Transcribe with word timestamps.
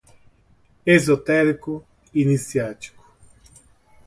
Esotérico, 0.95 1.85
iniciático 2.11 2.91